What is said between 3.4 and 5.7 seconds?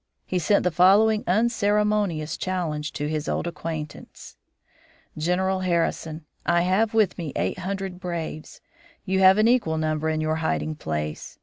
acquaintance: "General